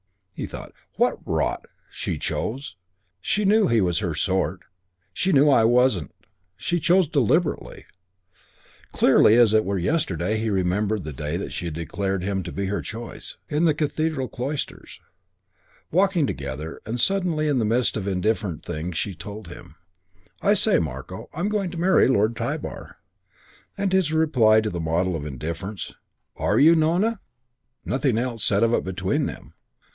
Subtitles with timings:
[0.33, 1.67] He thought, "What rot!
[1.91, 2.75] She chose.
[3.21, 4.61] She knew he was her sort.
[5.13, 6.09] She knew I wasn't.
[6.57, 7.85] She chose deliberately...."
[8.91, 12.81] Clearly, as it were yesterday, he remembered the day she had declared to him her
[12.81, 13.37] choice.
[13.49, 14.99] In the Cathedral cloisters.
[15.91, 16.81] Walking together.
[16.87, 19.75] And suddenly, in the midst of indifferent things, she told him,
[20.41, 22.97] "I say, Marko, I'm going to marry Lord Tybar."
[23.77, 25.91] And his reply, the model of indifference.
[26.35, 27.19] "Are you, Nona?"
[27.85, 29.53] Nothing else said of it between them.